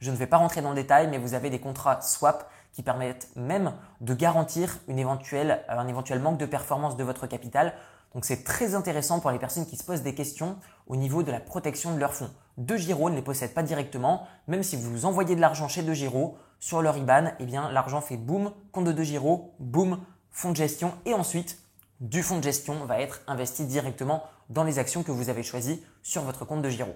Je 0.00 0.10
ne 0.10 0.16
vais 0.16 0.26
pas 0.26 0.36
rentrer 0.36 0.60
dans 0.60 0.70
le 0.70 0.74
détail, 0.74 1.08
mais 1.08 1.18
vous 1.18 1.34
avez 1.34 1.48
des 1.48 1.60
contrats 1.60 2.00
swap 2.02 2.50
qui 2.72 2.82
permettent 2.82 3.28
même 3.36 3.72
de 4.00 4.14
garantir 4.14 4.78
une 4.86 4.98
éventuelle, 4.98 5.64
un 5.68 5.88
éventuel 5.88 6.20
manque 6.20 6.38
de 6.38 6.46
performance 6.46 6.96
de 6.96 7.04
votre 7.04 7.26
capital. 7.26 7.74
Donc 8.14 8.24
c'est 8.24 8.44
très 8.44 8.74
intéressant 8.74 9.20
pour 9.20 9.30
les 9.30 9.38
personnes 9.38 9.66
qui 9.66 9.76
se 9.76 9.84
posent 9.84 10.02
des 10.02 10.14
questions 10.14 10.56
au 10.88 10.96
niveau 10.96 11.22
de 11.22 11.30
la 11.30 11.40
protection 11.40 11.94
de 11.94 11.98
leurs 11.98 12.14
fonds. 12.14 12.30
De 12.58 12.76
Giro 12.76 13.08
ne 13.08 13.16
les 13.16 13.22
possède 13.22 13.54
pas 13.54 13.62
directement, 13.62 14.26
même 14.46 14.62
si 14.62 14.76
vous 14.76 15.06
envoyez 15.06 15.36
de 15.36 15.40
l'argent 15.40 15.68
chez 15.68 15.82
De 15.82 15.94
Giro 15.94 16.36
sur 16.58 16.82
leur 16.82 16.96
IBAN, 16.98 17.32
eh 17.38 17.46
bien 17.46 17.70
l'argent 17.70 18.00
fait 18.00 18.16
boum, 18.18 18.52
compte 18.72 18.84
de 18.84 18.92
De 18.92 19.02
Giro, 19.02 19.54
boum, 19.58 20.00
fonds 20.30 20.50
de 20.50 20.56
gestion 20.56 20.92
et 21.06 21.14
ensuite 21.14 21.58
du 22.00 22.22
fonds 22.22 22.38
de 22.38 22.44
gestion 22.44 22.84
va 22.84 23.00
être 23.00 23.22
investi 23.26 23.64
directement 23.64 24.24
dans 24.50 24.64
les 24.64 24.78
actions 24.78 25.02
que 25.02 25.12
vous 25.12 25.30
avez 25.30 25.42
choisies 25.42 25.82
sur 26.02 26.22
votre 26.22 26.44
compte 26.44 26.62
de 26.62 26.68
Giro. 26.68 26.94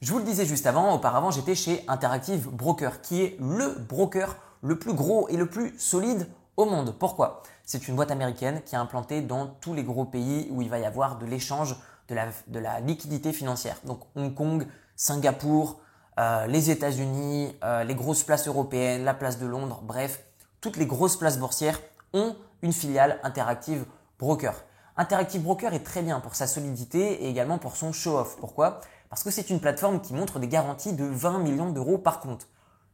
Je 0.00 0.12
vous 0.12 0.18
le 0.18 0.24
disais 0.24 0.44
juste 0.44 0.66
avant, 0.66 0.94
auparavant 0.94 1.30
j'étais 1.30 1.54
chez 1.54 1.84
Interactive 1.86 2.48
Broker 2.48 3.00
qui 3.00 3.22
est 3.22 3.36
le 3.40 3.78
broker 3.78 4.36
le 4.62 4.78
plus 4.78 4.94
gros 4.94 5.28
et 5.28 5.36
le 5.36 5.46
plus 5.46 5.78
solide 5.78 6.26
au 6.56 6.64
monde. 6.64 6.94
Pourquoi? 6.98 7.42
C'est 7.64 7.88
une 7.88 7.96
boîte 7.96 8.10
américaine 8.10 8.62
qui 8.64 8.74
est 8.74 8.78
implantée 8.78 9.22
dans 9.22 9.46
tous 9.46 9.74
les 9.74 9.82
gros 9.82 10.04
pays 10.04 10.48
où 10.50 10.62
il 10.62 10.68
va 10.68 10.78
y 10.78 10.84
avoir 10.84 11.18
de 11.18 11.26
l'échange 11.26 11.76
de 12.08 12.58
la, 12.58 12.80
liquidité 12.80 13.32
financière. 13.32 13.76
Donc 13.84 14.00
Hong 14.14 14.34
Kong, 14.34 14.66
Singapour, 14.96 15.80
euh, 16.18 16.46
les 16.46 16.70
États-Unis, 16.70 17.56
euh, 17.64 17.84
les 17.84 17.94
grosses 17.94 18.22
places 18.22 18.46
européennes, 18.46 19.04
la 19.04 19.14
place 19.14 19.38
de 19.38 19.46
Londres, 19.46 19.80
bref, 19.82 20.24
toutes 20.60 20.76
les 20.76 20.86
grosses 20.86 21.16
places 21.16 21.38
boursières 21.38 21.80
ont 22.12 22.36
une 22.62 22.72
filiale 22.72 23.18
Interactive 23.22 23.84
Broker. 24.18 24.54
Interactive 24.96 25.42
Broker 25.42 25.74
est 25.74 25.82
très 25.82 26.02
bien 26.02 26.20
pour 26.20 26.36
sa 26.36 26.46
solidité 26.46 27.24
et 27.24 27.28
également 27.28 27.58
pour 27.58 27.76
son 27.76 27.92
show-off. 27.92 28.36
Pourquoi? 28.38 28.80
Parce 29.10 29.24
que 29.24 29.30
c'est 29.30 29.50
une 29.50 29.58
plateforme 29.58 30.00
qui 30.00 30.14
montre 30.14 30.38
des 30.38 30.46
garanties 30.46 30.92
de 30.92 31.04
20 31.04 31.40
millions 31.40 31.70
d'euros 31.70 31.98
par 31.98 32.20
compte. 32.20 32.46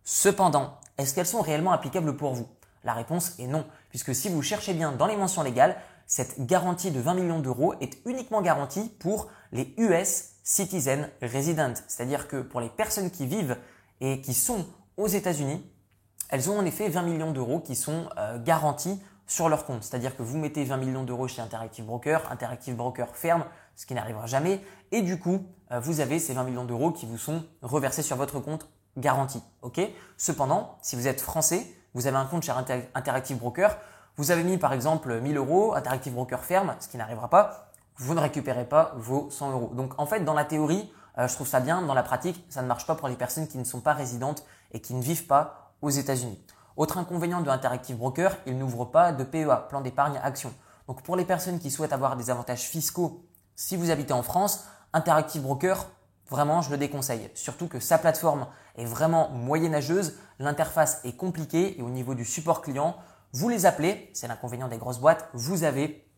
Cependant, 0.02 0.78
est-ce 0.96 1.14
qu'elles 1.14 1.26
sont 1.26 1.42
réellement 1.42 1.72
applicables 1.72 2.16
pour 2.16 2.32
vous? 2.32 2.48
La 2.84 2.94
réponse 2.94 3.38
est 3.38 3.46
non, 3.46 3.66
puisque 3.90 4.14
si 4.14 4.30
vous 4.30 4.40
cherchez 4.40 4.72
bien 4.72 4.92
dans 4.92 5.06
les 5.06 5.16
mentions 5.16 5.42
légales, 5.42 5.76
cette 6.06 6.46
garantie 6.46 6.90
de 6.90 7.00
20 7.00 7.14
millions 7.14 7.40
d'euros 7.40 7.74
est 7.80 7.98
uniquement 8.06 8.40
garantie 8.40 8.88
pour 8.98 9.28
les 9.52 9.74
US 9.76 10.30
Citizen 10.42 11.10
Resident, 11.22 11.74
c'est-à-dire 11.86 12.26
que 12.26 12.40
pour 12.40 12.60
les 12.60 12.70
personnes 12.70 13.10
qui 13.10 13.26
vivent 13.26 13.58
et 14.00 14.20
qui 14.22 14.32
sont 14.32 14.66
aux 14.96 15.06
États-Unis, 15.06 15.62
elles 16.30 16.48
ont 16.50 16.58
en 16.58 16.64
effet 16.64 16.88
20 16.88 17.02
millions 17.02 17.32
d'euros 17.32 17.60
qui 17.60 17.76
sont 17.76 18.08
euh, 18.18 18.42
garantis 18.42 19.00
sur 19.30 19.48
leur 19.48 19.64
compte. 19.64 19.84
C'est-à-dire 19.84 20.16
que 20.16 20.24
vous 20.24 20.38
mettez 20.38 20.64
20 20.64 20.76
millions 20.76 21.04
d'euros 21.04 21.28
chez 21.28 21.40
Interactive 21.40 21.84
Broker, 21.84 22.20
Interactive 22.32 22.74
Broker 22.74 23.14
ferme, 23.14 23.44
ce 23.76 23.86
qui 23.86 23.94
n'arrivera 23.94 24.26
jamais, 24.26 24.60
et 24.90 25.02
du 25.02 25.20
coup, 25.20 25.46
euh, 25.70 25.78
vous 25.78 26.00
avez 26.00 26.18
ces 26.18 26.34
20 26.34 26.42
millions 26.42 26.64
d'euros 26.64 26.90
qui 26.90 27.06
vous 27.06 27.16
sont 27.16 27.44
reversés 27.62 28.02
sur 28.02 28.16
votre 28.16 28.40
compte 28.40 28.68
garanti. 28.96 29.40
Cependant, 30.16 30.76
si 30.82 30.96
vous 30.96 31.06
êtes 31.06 31.20
français, 31.20 31.64
vous 31.94 32.08
avez 32.08 32.16
un 32.16 32.24
compte 32.24 32.42
chez 32.42 32.52
Interactive 32.94 33.38
Broker, 33.38 33.78
vous 34.16 34.32
avez 34.32 34.42
mis 34.42 34.58
par 34.58 34.72
exemple 34.72 35.20
1000 35.20 35.36
euros, 35.36 35.74
Interactive 35.74 36.12
Broker 36.12 36.42
ferme, 36.42 36.74
ce 36.80 36.88
qui 36.88 36.96
n'arrivera 36.96 37.30
pas, 37.30 37.70
vous 37.98 38.14
ne 38.14 38.20
récupérez 38.20 38.64
pas 38.64 38.94
vos 38.96 39.30
100 39.30 39.52
euros. 39.52 39.70
Donc 39.74 39.92
en 39.98 40.06
fait, 40.06 40.24
dans 40.24 40.34
la 40.34 40.44
théorie, 40.44 40.92
euh, 41.18 41.28
je 41.28 41.34
trouve 41.34 41.46
ça 41.46 41.60
bien, 41.60 41.82
dans 41.82 41.94
la 41.94 42.02
pratique, 42.02 42.44
ça 42.48 42.62
ne 42.62 42.66
marche 42.66 42.84
pas 42.84 42.96
pour 42.96 43.06
les 43.06 43.14
personnes 43.14 43.46
qui 43.46 43.58
ne 43.58 43.64
sont 43.64 43.80
pas 43.80 43.92
résidentes 43.92 44.44
et 44.72 44.80
qui 44.80 44.94
ne 44.94 45.00
vivent 45.00 45.26
pas 45.26 45.72
aux 45.82 45.90
États-Unis. 45.90 46.44
Autre 46.80 46.96
inconvénient 46.96 47.42
de 47.42 47.50
Interactive 47.50 47.98
Broker, 47.98 48.38
il 48.46 48.56
n'ouvre 48.56 48.86
pas 48.86 49.12
de 49.12 49.22
PEA, 49.22 49.66
plan 49.68 49.82
d'épargne 49.82 50.18
action. 50.22 50.50
Donc 50.88 51.02
pour 51.02 51.14
les 51.14 51.26
personnes 51.26 51.58
qui 51.58 51.70
souhaitent 51.70 51.92
avoir 51.92 52.16
des 52.16 52.30
avantages 52.30 52.62
fiscaux, 52.62 53.22
si 53.54 53.76
vous 53.76 53.90
habitez 53.90 54.14
en 54.14 54.22
France, 54.22 54.64
Interactive 54.94 55.42
Broker 55.42 55.90
Vraiment, 56.30 56.62
je 56.62 56.70
le 56.70 56.78
déconseille. 56.78 57.30
Surtout 57.34 57.68
que 57.68 57.80
sa 57.80 57.98
plateforme 57.98 58.46
est 58.76 58.86
vraiment 58.86 59.28
moyenâgeuse, 59.28 60.14
l'interface 60.38 61.02
est 61.04 61.18
compliquée 61.18 61.78
et 61.78 61.82
au 61.82 61.90
niveau 61.90 62.14
du 62.14 62.24
support 62.24 62.62
client, 62.62 62.96
vous 63.34 63.50
les 63.50 63.66
appelez, 63.66 64.08
c'est 64.14 64.26
l'inconvénient 64.26 64.68
des 64.68 64.78
grosses 64.78 65.00
boîtes, 65.00 65.28
vous 65.34 65.64
avez 65.64 66.08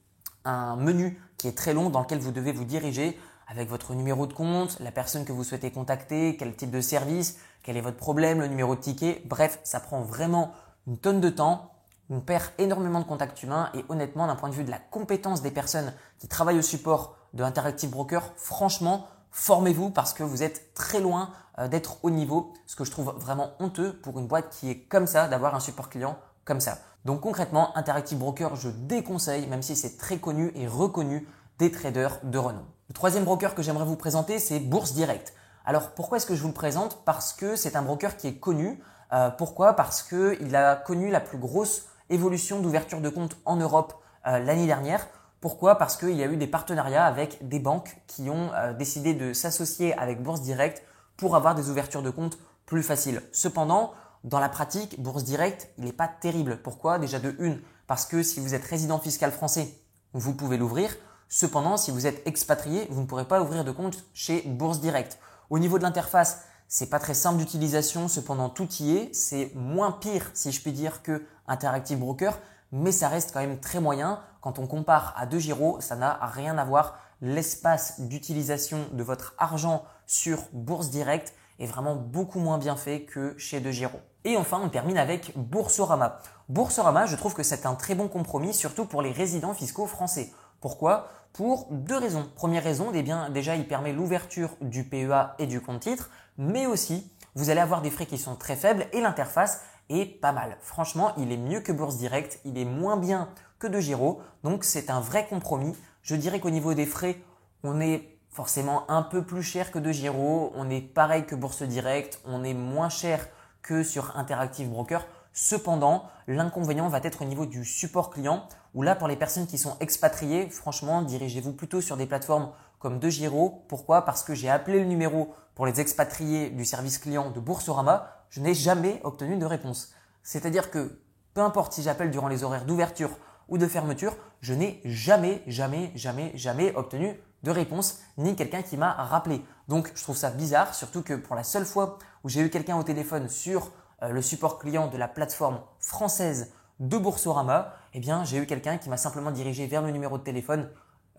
un 0.44 0.76
menu 0.76 1.20
qui 1.38 1.48
est 1.48 1.58
très 1.58 1.74
long 1.74 1.90
dans 1.90 2.02
lequel 2.02 2.20
vous 2.20 2.30
devez 2.30 2.52
vous 2.52 2.64
diriger 2.64 3.18
avec 3.48 3.68
votre 3.68 3.94
numéro 3.94 4.26
de 4.26 4.32
compte, 4.32 4.78
la 4.80 4.90
personne 4.90 5.24
que 5.24 5.32
vous 5.32 5.44
souhaitez 5.44 5.70
contacter, 5.70 6.36
quel 6.36 6.54
type 6.54 6.70
de 6.70 6.80
service, 6.80 7.38
quel 7.62 7.76
est 7.76 7.80
votre 7.80 7.96
problème, 7.96 8.40
le 8.40 8.46
numéro 8.46 8.74
de 8.74 8.80
ticket. 8.80 9.22
Bref, 9.26 9.60
ça 9.64 9.80
prend 9.80 10.00
vraiment 10.00 10.52
une 10.86 10.98
tonne 10.98 11.20
de 11.20 11.28
temps. 11.28 11.70
On 12.10 12.20
perd 12.20 12.44
énormément 12.58 13.00
de 13.00 13.04
contacts 13.04 13.42
humains 13.42 13.70
et 13.74 13.84
honnêtement, 13.88 14.26
d'un 14.26 14.36
point 14.36 14.48
de 14.48 14.54
vue 14.54 14.64
de 14.64 14.70
la 14.70 14.78
compétence 14.78 15.42
des 15.42 15.50
personnes 15.50 15.92
qui 16.18 16.28
travaillent 16.28 16.58
au 16.58 16.62
support 16.62 17.16
de 17.32 17.42
Interactive 17.42 17.90
Broker, 17.90 18.32
franchement, 18.36 19.06
formez-vous 19.30 19.90
parce 19.90 20.12
que 20.12 20.22
vous 20.22 20.42
êtes 20.42 20.74
très 20.74 21.00
loin 21.00 21.30
euh, 21.58 21.68
d'être 21.68 21.98
au 22.02 22.10
niveau, 22.10 22.52
ce 22.66 22.76
que 22.76 22.84
je 22.84 22.90
trouve 22.90 23.14
vraiment 23.16 23.52
honteux 23.60 23.98
pour 24.02 24.18
une 24.18 24.26
boîte 24.26 24.50
qui 24.50 24.70
est 24.70 24.80
comme 24.80 25.06
ça, 25.06 25.28
d'avoir 25.28 25.54
un 25.54 25.60
support 25.60 25.88
client 25.88 26.18
comme 26.44 26.60
ça. 26.60 26.78
Donc 27.04 27.20
concrètement, 27.20 27.76
Interactive 27.76 28.18
Broker, 28.18 28.56
je 28.56 28.68
déconseille, 28.68 29.46
même 29.46 29.62
si 29.62 29.76
c'est 29.76 29.96
très 29.96 30.18
connu 30.18 30.52
et 30.54 30.66
reconnu 30.66 31.26
des 31.58 31.70
traders 31.70 32.20
de 32.22 32.38
renom. 32.38 32.64
Le 32.92 32.94
troisième 32.94 33.24
broker 33.24 33.54
que 33.54 33.62
j'aimerais 33.62 33.86
vous 33.86 33.96
présenter, 33.96 34.38
c'est 34.38 34.60
Bourse 34.60 34.92
Direct. 34.92 35.32
Alors 35.64 35.92
pourquoi 35.92 36.18
est-ce 36.18 36.26
que 36.26 36.34
je 36.34 36.42
vous 36.42 36.48
le 36.48 36.52
présente? 36.54 37.06
Parce 37.06 37.32
que 37.32 37.56
c'est 37.56 37.74
un 37.74 37.80
broker 37.80 38.18
qui 38.18 38.28
est 38.28 38.34
connu. 38.34 38.82
Euh, 39.14 39.30
pourquoi? 39.30 39.72
Parce 39.72 40.02
qu'il 40.02 40.54
a 40.54 40.76
connu 40.76 41.10
la 41.10 41.20
plus 41.20 41.38
grosse 41.38 41.86
évolution 42.10 42.60
d'ouverture 42.60 43.00
de 43.00 43.08
compte 43.08 43.38
en 43.46 43.56
Europe 43.56 43.94
euh, 44.26 44.40
l'année 44.40 44.66
dernière. 44.66 45.08
Pourquoi? 45.40 45.76
Parce 45.78 45.96
qu'il 45.96 46.14
y 46.14 46.22
a 46.22 46.26
eu 46.26 46.36
des 46.36 46.46
partenariats 46.46 47.06
avec 47.06 47.48
des 47.48 47.60
banques 47.60 47.96
qui 48.08 48.28
ont 48.28 48.50
euh, 48.52 48.74
décidé 48.74 49.14
de 49.14 49.32
s'associer 49.32 49.96
avec 49.98 50.22
Bourse 50.22 50.42
Direct 50.42 50.82
pour 51.16 51.34
avoir 51.34 51.54
des 51.54 51.70
ouvertures 51.70 52.02
de 52.02 52.10
compte 52.10 52.36
plus 52.66 52.82
faciles. 52.82 53.22
Cependant, 53.32 53.94
dans 54.22 54.38
la 54.38 54.50
pratique, 54.50 55.00
Bourse 55.00 55.24
Direct, 55.24 55.70
il 55.78 55.86
n'est 55.86 55.94
pas 55.94 56.08
terrible. 56.08 56.58
Pourquoi? 56.62 56.98
Déjà 56.98 57.20
de 57.20 57.34
une, 57.38 57.58
parce 57.86 58.04
que 58.04 58.22
si 58.22 58.38
vous 58.38 58.52
êtes 58.54 58.66
résident 58.66 58.98
fiscal 58.98 59.32
français, 59.32 59.78
vous 60.12 60.34
pouvez 60.34 60.58
l'ouvrir. 60.58 60.94
Cependant, 61.34 61.78
si 61.78 61.90
vous 61.90 62.06
êtes 62.06 62.26
expatrié, 62.26 62.86
vous 62.90 63.00
ne 63.00 63.06
pourrez 63.06 63.24
pas 63.24 63.40
ouvrir 63.40 63.64
de 63.64 63.70
compte 63.70 64.04
chez 64.12 64.42
Bourse 64.42 64.80
Direct. 64.80 65.18
Au 65.48 65.58
niveau 65.58 65.78
de 65.78 65.82
l'interface, 65.82 66.42
c'est 66.68 66.90
pas 66.90 66.98
très 66.98 67.14
simple 67.14 67.38
d'utilisation, 67.38 68.06
cependant 68.06 68.50
tout 68.50 68.68
y 68.80 68.98
est. 68.98 69.14
C'est 69.14 69.50
moins 69.54 69.92
pire, 69.92 70.30
si 70.34 70.52
je 70.52 70.60
puis 70.60 70.72
dire, 70.72 71.02
que 71.02 71.24
Interactive 71.48 71.98
Broker, 71.98 72.38
mais 72.70 72.92
ça 72.92 73.08
reste 73.08 73.32
quand 73.32 73.40
même 73.40 73.58
très 73.60 73.80
moyen. 73.80 74.20
Quand 74.42 74.58
on 74.58 74.66
compare 74.66 75.14
à 75.16 75.24
deux 75.24 75.38
Giro, 75.38 75.80
ça 75.80 75.96
n'a 75.96 76.18
rien 76.20 76.58
à 76.58 76.66
voir. 76.66 76.98
L'espace 77.22 78.02
d'utilisation 78.02 78.80
de 78.92 79.02
votre 79.02 79.34
argent 79.38 79.84
sur 80.04 80.38
Bourse 80.52 80.90
Direct 80.90 81.32
est 81.58 81.66
vraiment 81.66 81.96
beaucoup 81.96 82.40
moins 82.40 82.58
bien 82.58 82.76
fait 82.76 83.04
que 83.04 83.34
chez 83.38 83.60
De 83.60 83.70
Giro. 83.70 84.00
Et 84.24 84.36
enfin, 84.36 84.60
on 84.62 84.68
termine 84.68 84.98
avec 84.98 85.32
Boursorama. 85.34 86.20
Boursorama, 86.50 87.06
je 87.06 87.16
trouve 87.16 87.32
que 87.32 87.42
c'est 87.42 87.64
un 87.64 87.74
très 87.74 87.94
bon 87.94 88.08
compromis, 88.08 88.52
surtout 88.52 88.84
pour 88.84 89.00
les 89.00 89.12
résidents 89.12 89.54
fiscaux 89.54 89.86
français. 89.86 90.30
Pourquoi? 90.62 91.08
Pour 91.32 91.66
deux 91.70 91.98
raisons. 91.98 92.30
Première 92.36 92.62
raison, 92.62 92.92
eh 92.94 93.02
bien, 93.02 93.28
déjà, 93.28 93.56
il 93.56 93.66
permet 93.66 93.92
l'ouverture 93.92 94.50
du 94.60 94.84
PEA 94.84 95.34
et 95.38 95.46
du 95.46 95.60
compte 95.60 95.80
titre, 95.80 96.08
mais 96.38 96.66
aussi, 96.66 97.10
vous 97.34 97.50
allez 97.50 97.60
avoir 97.60 97.82
des 97.82 97.90
frais 97.90 98.06
qui 98.06 98.16
sont 98.16 98.36
très 98.36 98.56
faibles 98.56 98.86
et 98.92 99.00
l'interface 99.00 99.62
est 99.90 100.06
pas 100.20 100.32
mal. 100.32 100.56
Franchement, 100.60 101.12
il 101.18 101.32
est 101.32 101.36
mieux 101.36 101.60
que 101.60 101.72
Bourse 101.72 101.96
Direct, 101.96 102.38
il 102.44 102.56
est 102.58 102.64
moins 102.64 102.96
bien 102.96 103.28
que 103.58 103.66
de 103.66 103.80
Giro, 103.80 104.20
donc 104.44 104.64
c'est 104.64 104.88
un 104.88 105.00
vrai 105.00 105.26
compromis. 105.26 105.74
Je 106.02 106.14
dirais 106.14 106.38
qu'au 106.38 106.50
niveau 106.50 106.74
des 106.74 106.86
frais, 106.86 107.16
on 107.64 107.80
est 107.80 108.18
forcément 108.30 108.88
un 108.90 109.02
peu 109.02 109.22
plus 109.22 109.42
cher 109.42 109.72
que 109.72 109.78
de 109.80 109.90
Giro, 109.90 110.52
on 110.54 110.70
est 110.70 110.80
pareil 110.80 111.26
que 111.26 111.34
Bourse 111.34 111.62
Direct, 111.62 112.20
on 112.24 112.44
est 112.44 112.54
moins 112.54 112.88
cher 112.88 113.28
que 113.62 113.82
sur 113.82 114.16
Interactive 114.16 114.70
Broker. 114.70 115.06
Cependant, 115.32 116.04
l'inconvénient 116.28 116.88
va 116.88 116.98
être 117.02 117.22
au 117.22 117.24
niveau 117.24 117.46
du 117.46 117.64
support 117.64 118.10
client, 118.10 118.46
où 118.74 118.82
là, 118.82 118.94
pour 118.94 119.08
les 119.08 119.16
personnes 119.16 119.46
qui 119.46 119.58
sont 119.58 119.76
expatriées, 119.80 120.48
franchement, 120.48 121.02
dirigez-vous 121.02 121.52
plutôt 121.52 121.80
sur 121.80 121.96
des 121.96 122.06
plateformes 122.06 122.50
comme 122.78 122.98
DeGiro. 122.98 123.64
Pourquoi? 123.68 124.04
Parce 124.04 124.24
que 124.24 124.34
j'ai 124.34 124.48
appelé 124.48 124.80
le 124.80 124.86
numéro 124.86 125.34
pour 125.54 125.66
les 125.66 125.80
expatriés 125.80 126.50
du 126.50 126.64
service 126.64 126.98
client 126.98 127.30
de 127.30 127.40
Boursorama, 127.40 128.24
je 128.30 128.40
n'ai 128.40 128.54
jamais 128.54 129.00
obtenu 129.04 129.36
de 129.36 129.44
réponse. 129.44 129.92
C'est-à-dire 130.22 130.70
que 130.70 130.98
peu 131.34 131.42
importe 131.42 131.72
si 131.74 131.82
j'appelle 131.82 132.10
durant 132.10 132.28
les 132.28 132.44
horaires 132.44 132.64
d'ouverture 132.64 133.10
ou 133.48 133.58
de 133.58 133.66
fermeture, 133.66 134.16
je 134.40 134.54
n'ai 134.54 134.80
jamais, 134.84 135.42
jamais, 135.46 135.92
jamais, 135.94 136.32
jamais 136.34 136.74
obtenu 136.74 137.20
de 137.42 137.50
réponse, 137.50 138.00
ni 138.18 138.36
quelqu'un 138.36 138.62
qui 138.62 138.76
m'a 138.76 138.92
rappelé. 138.92 139.44
Donc 139.68 139.90
je 139.94 140.02
trouve 140.02 140.16
ça 140.16 140.30
bizarre, 140.30 140.74
surtout 140.74 141.02
que 141.02 141.14
pour 141.14 141.36
la 141.36 141.44
seule 141.44 141.66
fois 141.66 141.98
où 142.24 142.28
j'ai 142.28 142.40
eu 142.40 142.50
quelqu'un 142.50 142.78
au 142.78 142.82
téléphone 142.82 143.28
sur 143.28 143.72
euh, 144.02 144.10
le 144.10 144.22
support 144.22 144.58
client 144.58 144.88
de 144.88 144.96
la 144.96 145.08
plateforme 145.08 145.60
française 145.78 146.52
de 146.80 146.98
Boursorama, 146.98 147.74
eh 147.94 148.00
bien, 148.00 148.24
j'ai 148.24 148.38
eu 148.38 148.46
quelqu'un 148.46 148.78
qui 148.78 148.88
m'a 148.88 148.96
simplement 148.96 149.30
dirigé 149.30 149.66
vers 149.66 149.82
le 149.82 149.90
numéro 149.90 150.18
de 150.18 150.22
téléphone 150.22 150.68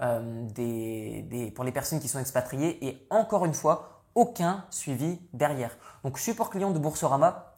euh, 0.01 0.47
pour 1.55 1.63
les 1.63 1.71
personnes 1.71 1.99
qui 1.99 2.07
sont 2.07 2.19
expatriées 2.19 2.85
et 2.85 3.05
encore 3.09 3.45
une 3.45 3.53
fois, 3.53 4.03
aucun 4.15 4.65
suivi 4.69 5.19
derrière. 5.33 5.77
Donc, 6.03 6.19
support 6.19 6.49
client 6.49 6.71
de 6.71 6.79
Boursorama, 6.79 7.55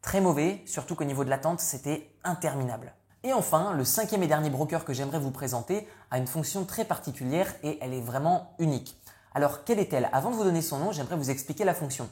très 0.00 0.20
mauvais, 0.20 0.62
surtout 0.66 0.94
qu'au 0.94 1.04
niveau 1.04 1.24
de 1.24 1.30
l'attente, 1.30 1.60
c'était 1.60 2.14
interminable. 2.24 2.92
Et 3.24 3.32
enfin, 3.32 3.72
le 3.74 3.84
cinquième 3.84 4.22
et 4.24 4.26
dernier 4.26 4.50
broker 4.50 4.84
que 4.84 4.92
j'aimerais 4.92 5.20
vous 5.20 5.30
présenter 5.30 5.86
a 6.10 6.18
une 6.18 6.26
fonction 6.26 6.64
très 6.64 6.84
particulière 6.84 7.54
et 7.62 7.78
elle 7.80 7.94
est 7.94 8.00
vraiment 8.00 8.54
unique. 8.58 9.00
Alors, 9.34 9.64
quelle 9.64 9.78
est-elle? 9.78 10.08
Avant 10.12 10.30
de 10.30 10.36
vous 10.36 10.44
donner 10.44 10.60
son 10.60 10.78
nom, 10.78 10.92
j'aimerais 10.92 11.16
vous 11.16 11.30
expliquer 11.30 11.64
la 11.64 11.72
fonction. 11.72 12.08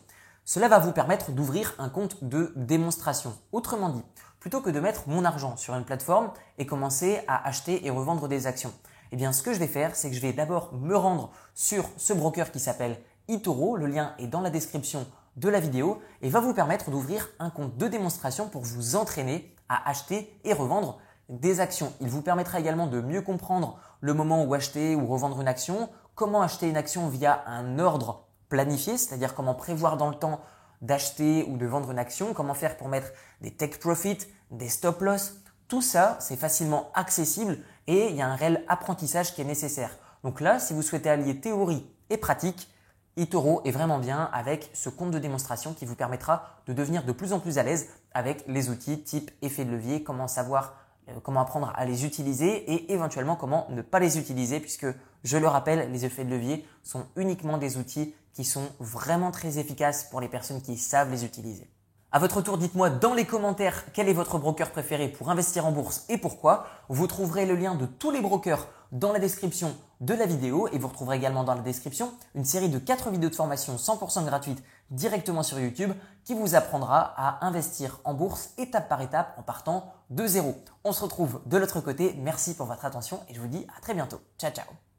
Cela 0.52 0.66
va 0.66 0.80
vous 0.80 0.90
permettre 0.90 1.30
d'ouvrir 1.30 1.76
un 1.78 1.88
compte 1.88 2.24
de 2.24 2.52
démonstration. 2.56 3.38
Autrement 3.52 3.88
dit, 3.88 4.02
plutôt 4.40 4.60
que 4.60 4.70
de 4.70 4.80
mettre 4.80 5.04
mon 5.06 5.24
argent 5.24 5.56
sur 5.56 5.76
une 5.76 5.84
plateforme 5.84 6.32
et 6.58 6.66
commencer 6.66 7.20
à 7.28 7.46
acheter 7.46 7.86
et 7.86 7.90
revendre 7.90 8.26
des 8.26 8.48
actions, 8.48 8.72
eh 9.12 9.16
bien 9.16 9.32
ce 9.32 9.44
que 9.44 9.52
je 9.52 9.60
vais 9.60 9.68
faire, 9.68 9.94
c'est 9.94 10.10
que 10.10 10.16
je 10.16 10.20
vais 10.20 10.32
d'abord 10.32 10.74
me 10.74 10.96
rendre 10.96 11.30
sur 11.54 11.84
ce 11.96 12.12
broker 12.12 12.50
qui 12.50 12.58
s'appelle 12.58 12.98
eToro, 13.28 13.76
le 13.76 13.86
lien 13.86 14.16
est 14.18 14.26
dans 14.26 14.40
la 14.40 14.50
description 14.50 15.06
de 15.36 15.48
la 15.48 15.60
vidéo 15.60 16.02
et 16.20 16.30
va 16.30 16.40
vous 16.40 16.52
permettre 16.52 16.90
d'ouvrir 16.90 17.28
un 17.38 17.50
compte 17.50 17.76
de 17.76 17.86
démonstration 17.86 18.48
pour 18.48 18.62
vous 18.62 18.96
entraîner 18.96 19.54
à 19.68 19.88
acheter 19.88 20.36
et 20.42 20.52
revendre 20.52 20.98
des 21.28 21.60
actions. 21.60 21.92
Il 22.00 22.08
vous 22.08 22.22
permettra 22.22 22.58
également 22.58 22.88
de 22.88 23.00
mieux 23.00 23.22
comprendre 23.22 23.78
le 24.00 24.14
moment 24.14 24.42
où 24.42 24.52
acheter 24.52 24.96
ou 24.96 25.06
revendre 25.06 25.40
une 25.40 25.46
action, 25.46 25.88
comment 26.16 26.42
acheter 26.42 26.68
une 26.68 26.76
action 26.76 27.08
via 27.08 27.40
un 27.46 27.78
ordre 27.78 28.26
planifier, 28.50 28.98
c'est-à-dire 28.98 29.34
comment 29.34 29.54
prévoir 29.54 29.96
dans 29.96 30.10
le 30.10 30.14
temps 30.14 30.42
d'acheter 30.82 31.46
ou 31.48 31.56
de 31.56 31.64
vendre 31.66 31.90
une 31.90 31.98
action, 31.98 32.34
comment 32.34 32.52
faire 32.52 32.76
pour 32.76 32.88
mettre 32.88 33.12
des 33.40 33.50
take 33.50 33.78
profit, 33.78 34.18
des 34.50 34.68
stop 34.68 35.00
loss. 35.00 35.36
Tout 35.68 35.82
ça, 35.82 36.18
c'est 36.20 36.36
facilement 36.36 36.90
accessible 36.94 37.58
et 37.86 38.08
il 38.08 38.16
y 38.16 38.22
a 38.22 38.26
un 38.26 38.34
réel 38.34 38.64
apprentissage 38.68 39.34
qui 39.34 39.40
est 39.40 39.44
nécessaire. 39.44 39.96
Donc 40.24 40.40
là, 40.40 40.58
si 40.58 40.74
vous 40.74 40.82
souhaitez 40.82 41.08
allier 41.08 41.40
théorie 41.40 41.86
et 42.10 42.16
pratique, 42.16 42.68
eToro 43.16 43.62
est 43.64 43.70
vraiment 43.70 43.98
bien 43.98 44.28
avec 44.32 44.70
ce 44.74 44.88
compte 44.88 45.10
de 45.10 45.18
démonstration 45.18 45.72
qui 45.72 45.86
vous 45.86 45.94
permettra 45.94 46.60
de 46.66 46.72
devenir 46.72 47.04
de 47.04 47.12
plus 47.12 47.32
en 47.32 47.40
plus 47.40 47.58
à 47.58 47.62
l'aise 47.62 47.88
avec 48.12 48.44
les 48.46 48.68
outils 48.68 49.02
type 49.02 49.30
effet 49.42 49.64
de 49.64 49.70
levier, 49.70 50.02
comment 50.02 50.28
savoir 50.28 50.74
comment 51.22 51.40
apprendre 51.40 51.72
à 51.76 51.84
les 51.84 52.04
utiliser 52.04 52.72
et 52.72 52.92
éventuellement 52.92 53.36
comment 53.36 53.66
ne 53.70 53.82
pas 53.82 53.98
les 53.98 54.18
utiliser 54.18 54.60
puisque 54.60 54.86
je 55.24 55.36
le 55.36 55.48
rappelle, 55.48 55.90
les 55.92 56.04
effets 56.04 56.24
de 56.24 56.30
levier 56.30 56.64
sont 56.82 57.04
uniquement 57.16 57.58
des 57.58 57.76
outils 57.76 58.14
qui 58.32 58.44
sont 58.44 58.68
vraiment 58.78 59.30
très 59.30 59.58
efficaces 59.58 60.04
pour 60.04 60.20
les 60.20 60.28
personnes 60.28 60.62
qui 60.62 60.76
savent 60.76 61.10
les 61.10 61.24
utiliser. 61.24 61.70
À 62.12 62.18
votre 62.18 62.42
tour, 62.42 62.58
dites-moi 62.58 62.90
dans 62.90 63.14
les 63.14 63.24
commentaires 63.24 63.84
quel 63.92 64.08
est 64.08 64.14
votre 64.14 64.38
broker 64.38 64.70
préféré 64.70 65.08
pour 65.08 65.30
investir 65.30 65.66
en 65.66 65.72
bourse 65.72 66.04
et 66.08 66.18
pourquoi. 66.18 66.66
Vous 66.88 67.06
trouverez 67.06 67.46
le 67.46 67.54
lien 67.54 67.74
de 67.74 67.86
tous 67.86 68.10
les 68.10 68.20
brokers 68.20 68.68
dans 68.90 69.12
la 69.12 69.20
description 69.20 69.76
de 70.00 70.14
la 70.14 70.26
vidéo 70.26 70.68
et 70.72 70.78
vous 70.78 70.88
retrouverez 70.88 71.16
également 71.16 71.44
dans 71.44 71.54
la 71.54 71.60
description 71.60 72.12
une 72.34 72.44
série 72.44 72.68
de 72.68 72.78
4 72.78 73.10
vidéos 73.10 73.30
de 73.30 73.34
formation 73.34 73.76
100% 73.76 74.24
gratuites 74.24 74.62
directement 74.90 75.42
sur 75.42 75.58
YouTube 75.60 75.92
qui 76.24 76.34
vous 76.34 76.54
apprendra 76.54 77.14
à 77.16 77.46
investir 77.46 78.00
en 78.04 78.14
bourse 78.14 78.50
étape 78.58 78.88
par 78.88 79.02
étape 79.02 79.34
en 79.38 79.42
partant 79.42 79.92
de 80.10 80.26
zéro. 80.26 80.54
On 80.84 80.92
se 80.92 81.02
retrouve 81.02 81.40
de 81.46 81.56
l'autre 81.56 81.80
côté. 81.80 82.14
Merci 82.18 82.54
pour 82.54 82.66
votre 82.66 82.84
attention 82.84 83.20
et 83.28 83.34
je 83.34 83.40
vous 83.40 83.48
dis 83.48 83.66
à 83.76 83.80
très 83.80 83.94
bientôt. 83.94 84.20
Ciao 84.38 84.50
ciao 84.50 84.89